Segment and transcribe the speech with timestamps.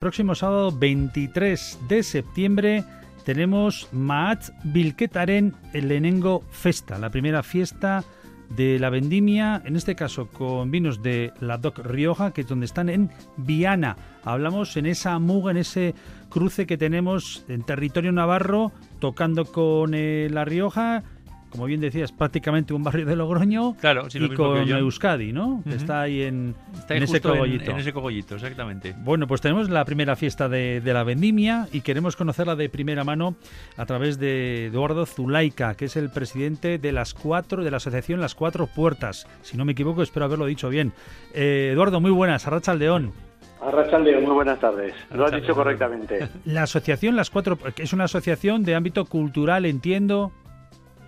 [0.00, 2.84] Próximo sábado 23 de septiembre
[3.24, 8.04] tenemos Maat Bilketaren Lenengo Festa, la primera fiesta
[8.48, 12.66] de la vendimia, en este caso con vinos de la DOC Rioja, que es donde
[12.66, 13.96] están en Viana.
[14.22, 15.96] Hablamos en esa muga, en ese
[16.28, 18.70] cruce que tenemos en territorio navarro,
[19.00, 21.02] tocando con eh, La Rioja
[21.50, 25.62] como bien decías, prácticamente un barrio de Logroño claro, y con Euskadi, ¿no?
[25.66, 26.54] Está ahí en,
[26.88, 27.70] ese cogollito.
[27.70, 28.94] En, ese cogollito, exactamente.
[28.98, 33.36] Bueno, pues tenemos la primera fiesta de, la vendimia y queremos conocerla de primera mano
[33.76, 38.20] a través de Eduardo Zulaika, que es el presidente de las cuatro de la asociación
[38.20, 39.26] Las Cuatro Puertas.
[39.42, 40.92] Si no me equivoco, espero haberlo dicho bien.
[41.34, 43.12] Eh, Eduardo, muy buenas, Arracha Aldeón.
[43.60, 44.94] Arrachaldeón, muy buenas tardes.
[45.10, 46.28] Lo has dicho correctamente.
[46.44, 50.32] La asociación Las Cuatro, es una asociación de ámbito cultural, entiendo.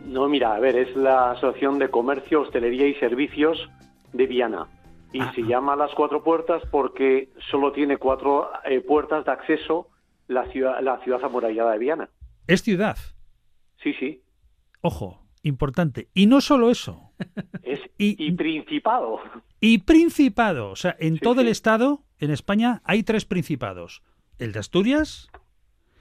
[0.07, 3.71] No, mira, a ver, es la Asociación de Comercio, Hostelería y Servicios
[4.13, 4.67] de Viana.
[5.13, 9.89] Y se llama Las Cuatro Puertas porque solo tiene cuatro eh, puertas de acceso
[10.29, 12.11] la ciudad, la ciudad amurallada de Viana.
[12.47, 12.97] ¿Es ciudad?
[13.83, 14.23] Sí, sí.
[14.80, 16.09] Ojo, importante.
[16.15, 17.13] Y no solo eso.
[17.63, 19.21] Es y, principado.
[19.61, 20.71] Y principado.
[20.71, 24.02] O sea, en todo el estado, en España, hay tres principados.
[24.39, 25.29] El de Asturias.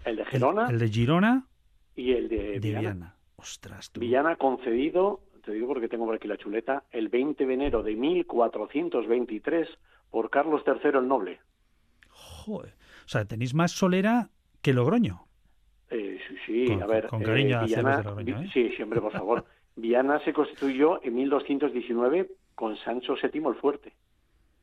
[0.06, 0.70] El de Girona.
[0.70, 1.48] El, de Girona.
[1.96, 3.18] Y el de, Viana.
[3.40, 7.84] Ostras, Villana concedido, te digo porque tengo por aquí la chuleta, el 20 de enero
[7.84, 9.70] de 1423
[10.12, 11.40] por Carlos III el Noble.
[12.10, 12.76] Joder.
[13.06, 14.30] O sea, tenéis más solera
[14.62, 15.26] que Logroño.
[15.90, 17.08] Eh, sí, sí a ver.
[17.08, 18.50] Con cariño eh, Logroño, ¿eh?
[18.54, 19.46] Sí, siempre, por favor.
[19.78, 23.94] Viana se constituyó en 1219 con Sancho VII el Fuerte.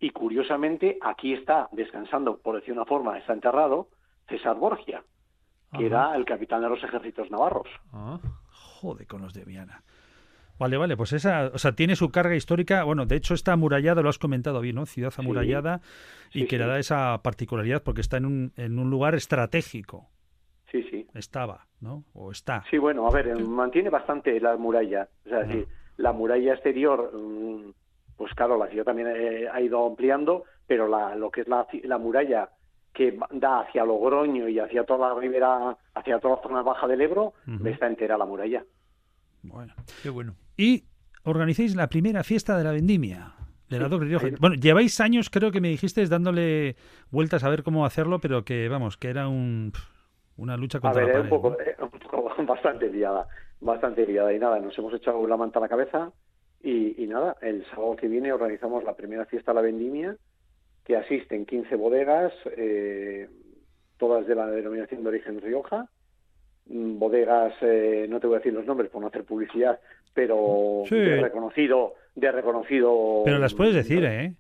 [0.01, 3.89] Y curiosamente, aquí está descansando, por decir una forma, está enterrado
[4.29, 5.03] César Borgia,
[5.73, 7.69] que era el capitán de los ejércitos navarros.
[7.95, 8.21] Ah
[8.87, 9.83] jode con los de Viana.
[10.59, 12.85] Vale, vale, pues esa, o sea, tiene su carga histórica.
[12.85, 14.87] Bueno, de hecho está amurallada, lo has comentado bien, ¿no?
[14.87, 15.81] Ciudad amurallada
[16.33, 20.09] y que le da esa particularidad porque está en un, en un lugar estratégico.
[20.71, 21.07] Sí, sí.
[21.15, 22.05] Estaba, ¿no?
[22.15, 22.65] O está.
[22.71, 25.09] Sí, bueno, a ver, mantiene bastante la muralla.
[25.27, 25.47] O sea,
[25.99, 27.73] la muralla exterior, mm,
[28.17, 31.67] pues claro, la ciudad también eh, ha ido ampliando, pero la, lo que es la,
[31.85, 32.49] la muralla
[32.95, 37.03] que da hacia Logroño y hacia toda la ribera, hacia toda la zona baja del
[37.03, 38.65] Ebro, está entera la muralla.
[39.53, 40.35] Bueno, qué bueno.
[40.57, 40.85] Y
[41.25, 43.35] organizáis la primera fiesta de la vendimia.
[43.69, 44.29] De la Rioja.
[44.39, 46.77] Bueno, lleváis años, creo que me dijiste, dándole
[47.11, 49.73] vueltas a ver cómo hacerlo, pero que, vamos, que era un,
[50.37, 53.27] una lucha contra a ver, la Un poco, un poco, bastante liada,
[53.61, 54.33] bastante liada.
[54.33, 56.13] Y nada, nos hemos echado la manta a la cabeza
[56.63, 60.17] y, y nada, el sábado que viene organizamos la primera fiesta de la vendimia
[60.87, 63.29] que asisten 15 bodegas, eh,
[63.99, 65.89] todas de la denominación de origen Rioja,
[66.67, 69.79] bodegas, eh, no te voy a decir los nombres por no hacer publicidad,
[70.13, 73.23] pero de reconocido, de reconocido.
[73.25, 74.35] Pero las puedes decir, ¿eh?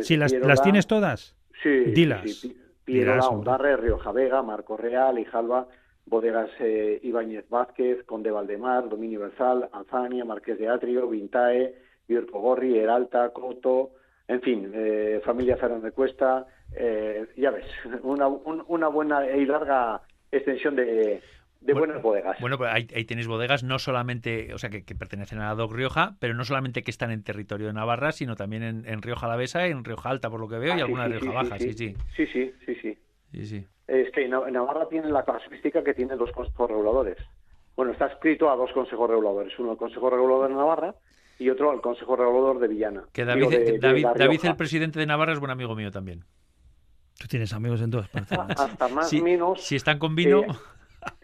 [0.00, 2.30] si, las, tienes todas, sí, dilas.
[2.30, 5.68] Sí, Pierola, Ondarre, Rioja Vega, Marco Real, Ijalba,
[6.06, 11.74] bodegas eh, Ibáñez Vázquez, Conde Valdemar, Dominio Versal, Alzania, Marqués de Atrio, Vintae,
[12.08, 13.92] Virco Gorri, Heralta, Coto,
[14.26, 17.66] en fin, eh, familia Fernández Cuesta, eh, ya ves,
[18.02, 21.22] una, una buena y larga extensión de,
[21.60, 22.38] buenas bodegas.
[22.40, 26.16] Bueno, pues ahí, tenéis bodegas no solamente, o sea, que, pertenecen a la DOC Rioja,
[26.18, 29.66] pero no solamente que están en territorio de Navarra, sino también en, en Rioja Alavesa,
[29.66, 31.94] en Rioja Alta, por lo que veo, y ah, alguna de Rioja Baja, sí sí.
[32.16, 32.74] Sí, sí, sí,
[33.46, 33.66] sí.
[33.86, 37.18] Es que Navarra tiene la casuística que tiene dos consejos reguladores.
[37.76, 39.58] Bueno, está escrito a dos consejos reguladores.
[39.58, 40.94] Uno, el Consejo Regulador de Navarra
[41.38, 43.04] y otro al Consejo Regulador de Villana.
[43.12, 46.24] Que David, David, el presidente de Navarra, es buen amigo mío también.
[47.22, 48.36] Tú tienes amigos en todas partes.
[48.58, 49.62] hasta más o menos.
[49.62, 50.40] Si están con vino.
[50.40, 50.48] Eh,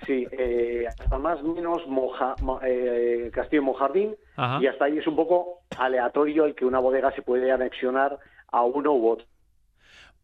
[0.07, 4.15] sí, eh, hasta más o menos Moja, eh, Castillo Mojardín.
[4.61, 8.17] Y hasta ahí es un poco aleatorio el que una bodega se puede anexionar
[8.53, 9.27] a uno u otro.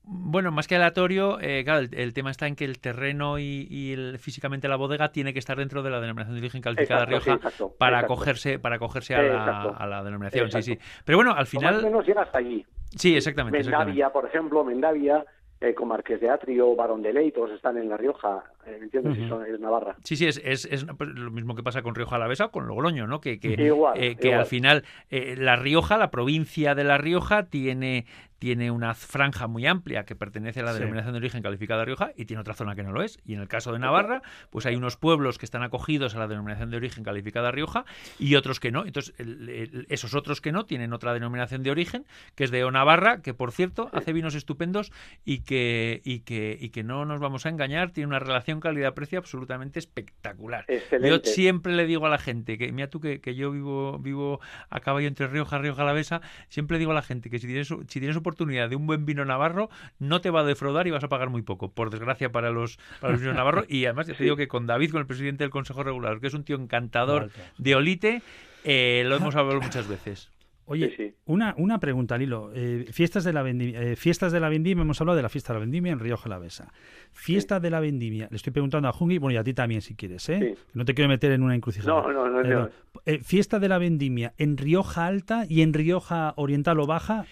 [0.06, 4.18] Bueno, más que aleatorio, eh, claro, el, tema está en que el terreno y, el,
[4.18, 7.40] físicamente la bodega tiene que estar dentro de la denominación de origen calificada Rioja
[7.78, 10.78] para acogerse para acogerse a la, denominación, sí, sí.
[11.04, 11.76] Pero bueno, al final...
[11.76, 12.64] más o menos llega hasta allí.
[12.96, 13.58] Sí, exactamente.
[13.58, 15.24] Mendavia, por ejemplo, Mendavia,
[15.60, 19.46] eh, con Marqués de Atrio, Barón de Ley, todos están en La Rioja, eh, son,
[19.46, 19.96] es Navarra.
[20.04, 23.06] Sí, sí, es, es, pues, lo mismo que pasa con Rioja Alavesa o con Logroño,
[23.06, 23.20] ¿no?
[23.20, 23.54] Que, que,
[23.96, 28.06] eh, que al final La Rioja, la provincia de La Rioja, tiene
[28.44, 32.12] tiene una franja muy amplia que pertenece a la denominación de origen calificada de Rioja
[32.14, 33.18] y tiene otra zona que no lo es.
[33.24, 34.20] Y en el caso de Navarra,
[34.50, 37.86] pues hay unos pueblos que están acogidos a la denominación de origen calificada de Rioja
[38.18, 38.84] y otros que no.
[38.84, 39.14] Entonces,
[39.88, 43.32] esos otros que no tienen otra denominación de origen, que es de O Navarra, que
[43.32, 44.92] por cierto hace vinos estupendos
[45.24, 48.60] y que, y que, y que no nos vamos a engañar, tiene una relación relación
[48.60, 50.66] calidad-precio absolutamente espectacular.
[51.02, 54.40] Yo siempre le digo a la gente, que mira tú que, yo vivo vivo
[54.70, 58.00] a caballo entre Rioja, Rioja, Alavesa, siempre digo a la gente que si tienes, si
[58.00, 59.68] tienes oportunidad de un buen vino navarro,
[59.98, 62.78] no te va a defraudar y vas a pagar muy poco, por desgracia para los,
[63.00, 63.66] para los vinos navarros.
[63.68, 66.34] Y además te digo que con David, con el presidente del Consejo Regulador, que es
[66.34, 68.22] un tío encantador de Olite,
[68.64, 70.33] eh, lo hemos hablado muchas veces.
[70.66, 72.50] Oye, Una, una pregunta, Lilo.
[72.54, 75.52] Eh, fiestas, de la vendimia, eh, fiestas de la vendimia, hemos hablado de la fiesta
[75.52, 76.72] de la vendimia en Rioja la Besa.
[77.12, 79.94] Fiesta de la vendimia, le estoy preguntando a Jungi, bueno, y a ti también si
[79.94, 80.56] quieres, ¿eh?
[80.72, 82.00] No te quiero meter en una encrucijada.
[82.00, 82.42] No, no, no.
[82.42, 82.68] no.
[83.22, 87.26] fiesta de la vendimia en Rioja Alta y en Rioja Oriental o Baja.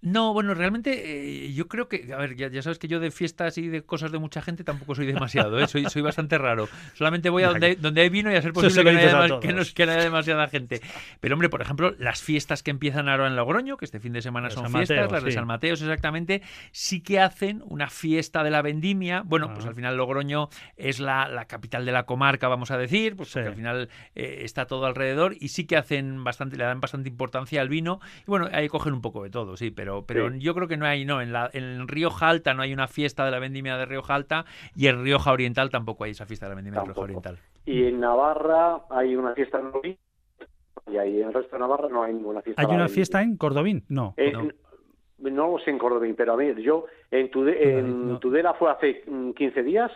[0.00, 3.58] No, bueno, realmente eh, yo creo que, a ver, ya, sabes que yo de fiestas
[3.58, 5.66] y de cosas de mucha gente tampoco soy demasiado, ¿eh?
[5.66, 6.68] soy, soy bastante raro.
[6.94, 9.52] Solamente voy a donde, donde hay vino y a ser posible que no, haya, que,
[9.86, 10.80] no, haya, demasiada gente.
[11.18, 14.22] Pero hombre, por ejemplo, las fiestas que empiezan ahora en Logroño, que este fin de
[14.22, 18.62] semana son fiestas, las de San Mateo exactamente, sí que hacen una fiesta de la
[18.62, 19.22] vendimia.
[19.24, 19.70] Bueno, pues ah.
[19.70, 23.88] al final Logroño es la, capital de la comarca, vamos a decir, pues al final
[24.14, 28.00] eh, está todo alrededor y sí que hacen bastante, le dan bastante importancia al vino.
[28.20, 30.86] Y bueno, ahí cogen un poco de todo, sí, pero pero, yo creo que no
[30.86, 33.86] hay, no, en, la, en Rioja Alta no hay una fiesta de la vendimia de
[33.86, 34.44] Rioja Alta
[34.74, 37.38] y en Rioja Oriental tampoco hay esa fiesta de la vendimia de Rioja Oriental.
[37.66, 39.98] Y en Navarra hay una fiesta en Cordobín
[40.90, 42.62] y ahí en el resto de Navarra no hay ninguna fiesta.
[42.62, 43.84] ¿Hay una fiesta en Cordobín?
[43.88, 44.14] No.
[45.18, 45.30] no.
[45.46, 47.30] lo sé en Cordobín, pero a ver, yo en,
[48.20, 49.92] Tudela fue hace 15 mm, días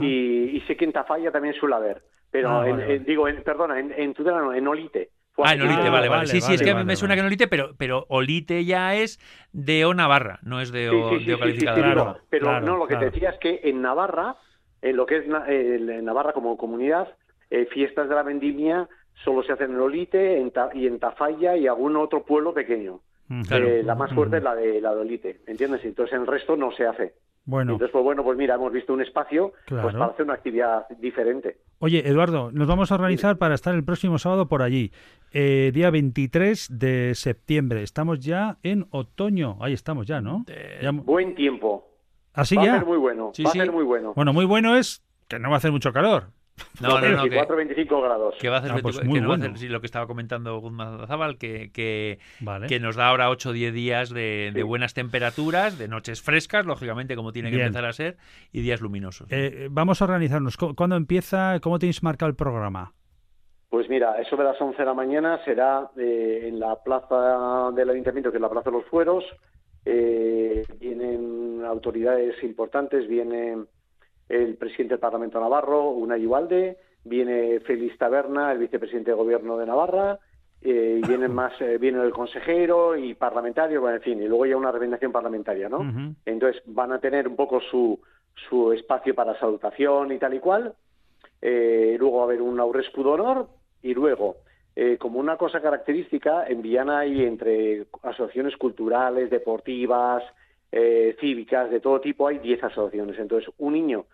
[0.00, 2.02] y, sé que en Tafalla también suele haber.
[2.30, 2.64] Pero, ah,
[3.06, 6.26] digo, perdona, en, en Tudela no, en Olite Ah, en Olite, vale, vale.
[6.26, 9.18] Sí, sí, es que me suena que en Olite, pero, pero Olite ya es
[9.52, 11.24] de O Navarra, no es de O, sí,
[11.58, 14.36] Claro, pero no, lo que te decía es que en Navarra,
[14.82, 17.08] en lo que es en Navarra como comunidad,
[17.50, 18.88] eh, fiestas de la vendimia
[19.24, 20.42] solo se hacen en Olite
[20.74, 23.00] y en Tafalla y algún otro pueblo pequeño.
[23.28, 25.84] Mm, eh, la más fuerte es la de la de Olite, ¿entiendes?
[25.84, 27.14] Entonces el resto no se hace.
[27.46, 27.72] Bueno.
[27.72, 31.58] Entonces, pues bueno, pues mira, hemos visto un espacio pues, para hacer una actividad diferente.
[31.78, 34.92] Oye, Eduardo, nos vamos a organizar para estar el próximo sábado por allí,
[35.32, 37.82] eh, día 23 de septiembre.
[37.82, 40.44] Estamos ya en otoño, ahí estamos ya, ¿no?
[41.04, 41.90] Buen tiempo.
[42.32, 42.74] ¿Así va ya?
[42.74, 44.12] a ser muy bueno, va a ser muy bueno.
[44.16, 46.30] Bueno, muy bueno es que no va a hacer mucho calor.
[46.80, 47.22] No, no, no.
[47.22, 48.34] 24, 25 grados.
[48.40, 50.06] Que va a hacer, ah, pues que no va a hacer sí, lo que estaba
[50.06, 52.18] comentando Guzmán Zabal, que, que,
[52.68, 56.66] que, nos da ahora 8 o 10 días de, de, buenas temperaturas, de noches frescas,
[56.66, 58.16] lógicamente, como tiene que empezar a ser,
[58.52, 59.28] y días luminosos.
[59.30, 60.56] Eh, vamos a organizarnos.
[60.56, 61.60] ¿Cuándo empieza?
[61.60, 62.92] ¿Cómo tenéis marcado el programa?
[63.74, 67.90] Pues mira, eso de las 11 de la mañana será eh, en la plaza del
[67.90, 69.24] Ayuntamiento, que es la Plaza de los Fueros.
[69.84, 73.66] Eh, vienen autoridades importantes, vienen
[74.28, 79.66] el presidente del Parlamento Navarro, Unai Ubalde, viene Félix Taberna, el vicepresidente de Gobierno de
[79.66, 80.18] Navarra,
[80.62, 84.56] eh, vienen más, eh, viene el consejero y parlamentario, bueno, en fin, y luego ya
[84.56, 86.14] una representación parlamentaria, ¿no?
[86.24, 88.00] Entonces van a tener un poco su,
[88.48, 90.74] su espacio para salutación y tal y cual.
[91.40, 93.48] Eh, luego va a haber un aurescu honor
[93.82, 94.36] y luego,
[94.74, 100.22] eh, como una cosa característica, en Viana hay entre asociaciones culturales, deportivas,
[100.72, 103.18] eh, cívicas de todo tipo, hay 10 asociaciones.
[103.18, 104.06] Entonces, un niño,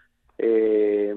[0.43, 1.15] eh,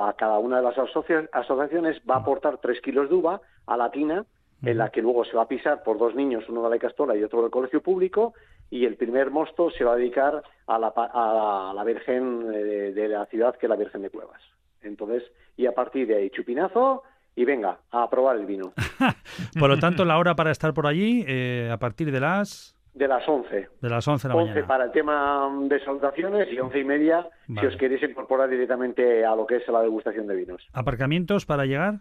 [0.00, 3.90] a cada una de las asociaciones, va a aportar 3 kilos de uva a la
[3.90, 4.24] tina,
[4.62, 7.16] en la que luego se va a pisar por dos niños, uno de la Castola
[7.16, 8.34] y otro del colegio público,
[8.70, 13.08] y el primer mosto se va a dedicar a la, a la Virgen de, de,
[13.08, 14.40] la ciudad, que es la Virgen de Cuevas.
[14.82, 15.24] Entonces,
[15.56, 17.02] y a partir de ahí, chupinazo,
[17.34, 18.72] y venga, a probar el vino.
[19.58, 22.76] por lo tanto, la hora para estar por allí, eh, a partir de las...
[22.94, 23.68] De las 11.
[23.80, 27.26] De las 11 de la 11 para el tema de salutaciones y once y media
[27.46, 30.68] si os queréis incorporar directamente a lo que es la degustación de vinos.
[30.74, 32.00] ¿Aparcamientos para llegar?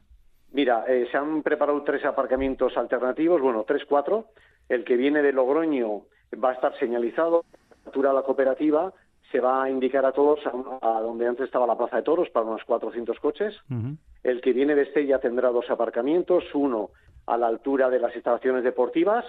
[0.52, 4.28] Mira, eh, se han preparado tres aparcamientos alternativos, bueno, tres, cuatro.
[4.68, 6.02] El que viene de Logroño
[6.44, 7.46] va a estar señalizado,
[7.86, 8.94] a la cooperativa,
[9.32, 10.40] se va a indicar a todos
[10.82, 13.58] a, donde antes estaba la Plaza de Toros para unos 400 coches.
[14.24, 16.90] El que viene de Estella tendrá dos aparcamientos, uno
[17.28, 19.26] a la altura de las instalaciones deportivas,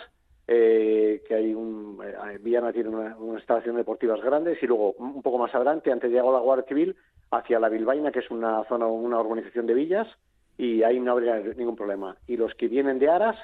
[0.49, 5.39] eh, que hay un, eh, Viana tiene una, instalación deportivas grandes y luego un poco
[5.39, 6.97] más adelante, antes de llegar a la Guardia Civil,
[7.31, 10.09] hacia la Bilbaína, que es una zona, una organización de villas,
[10.59, 12.17] y ahí no habría ningún problema.
[12.27, 13.37] Y los que vienen de Aras,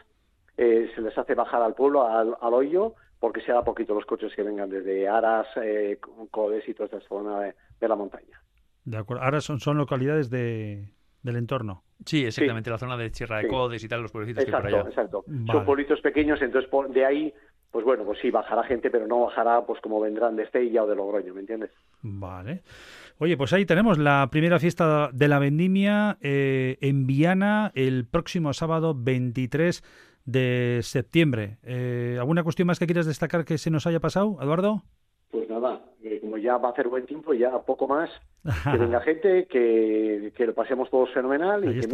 [0.57, 4.35] eh, se les hace bajar al pueblo, al, hoyo, porque se da poquito los coches
[4.35, 5.99] que vengan desde Aras, eh,
[6.31, 8.43] Codes y toda esta zona de, la montaña.
[8.85, 9.23] De acuerdo.
[9.23, 10.89] Aras son, son localidades de,
[11.23, 11.83] del entorno.
[12.05, 14.73] Sí, exactamente, la zona de Sierra de Codes y tal, los pueblitos exacto, que hay
[14.73, 14.89] por allá.
[14.91, 17.35] Exacto, Son pueblitos pequeños, entonces de ahí,
[17.71, 20.87] pues bueno, pues sí, bajará gente, pero no bajará pues como vendrán de Estella o
[20.87, 21.71] de Logroño, ¿me entiendes?
[22.03, 22.63] Vale.
[23.19, 28.53] Oye, pues ahí tenemos la primera fiesta de la vendimia eh, en Viana el próximo
[28.53, 29.83] sábado 23
[30.25, 31.59] de septiembre.
[31.65, 34.85] Eh, ¿Alguna cuestión más que quieras destacar que se nos haya pasado, Eduardo?
[35.31, 35.83] Pues nada,
[36.19, 38.11] que como ya va a hacer buen tiempo, ya poco más,
[38.43, 41.87] que venga gente, que, que lo pasemos todos fenomenal y que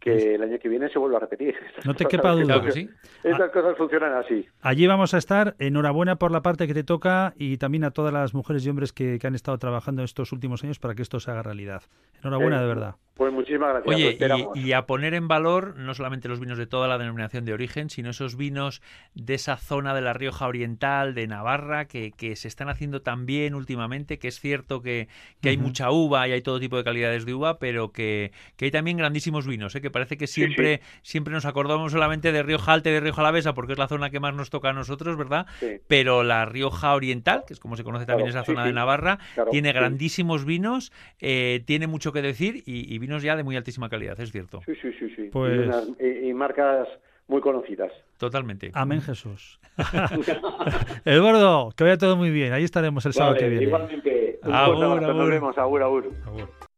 [0.00, 1.54] que el año que viene se vuelva a repetir.
[1.84, 2.62] no te quepa duda.
[2.62, 2.90] que sí.
[3.22, 4.46] Estas cosas funcionan así.
[4.62, 5.54] Allí vamos a estar.
[5.58, 8.92] Enhorabuena por la parte que te toca y también a todas las mujeres y hombres
[8.92, 11.82] que, han estado trabajando estos últimos años para que esto se haga realidad.
[12.22, 12.94] Enhorabuena, eh, de verdad.
[13.14, 13.94] Pues muchísimas gracias.
[13.94, 14.18] Oye,
[14.54, 17.90] y, a poner en valor no solamente los vinos de toda la denominación de origen,
[17.90, 18.80] sino esos vinos
[19.14, 23.54] de esa zona de la Rioja Oriental, de Navarra, que, que se están haciendo también
[23.54, 25.08] últimamente, que es cierto que,
[25.42, 28.64] que hay mucha uva y hay todo tipo de calidades de uva, pero que, que
[28.64, 29.82] hay también grandísimos vinos, ¿eh?
[29.82, 33.54] que parece que siempre, siempre nos acordamos solamente de Rioja Alta y de Rioja Alavesa,
[33.54, 35.46] porque es la zona que más nos toca a nosotros, ¿verdad?
[35.86, 39.18] Pero la Rioja Oriental, que es como se conoce también esa zona de Navarra,
[39.50, 44.18] tiene grandísimos vinos, eh, tiene mucho que decir y, vinos ya de muy altísima calidad,
[44.20, 44.60] es cierto.
[44.66, 45.28] Sí, sí, sí, sí.
[45.32, 45.70] Pues...
[46.00, 46.88] Y, marcas
[47.28, 47.92] muy conocidas.
[48.18, 48.70] Totalmente.
[48.74, 49.60] Amén, Jesús.
[51.04, 52.52] Eduardo, que vaya todo muy bien.
[52.52, 53.64] Ahí estaremos el sábado que viene.
[53.64, 54.40] Igualmente.
[54.42, 55.58] nos vemos.
[55.58, 56.12] Agur, agur.